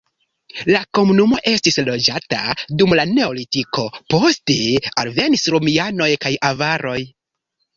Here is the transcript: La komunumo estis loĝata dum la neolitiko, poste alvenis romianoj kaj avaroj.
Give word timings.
La 0.69 0.79
komunumo 0.99 1.37
estis 1.51 1.75
loĝata 1.89 2.39
dum 2.81 2.95
la 3.01 3.05
neolitiko, 3.11 3.85
poste 4.15 4.59
alvenis 5.05 5.47
romianoj 5.57 6.11
kaj 6.25 6.33
avaroj. 6.53 6.99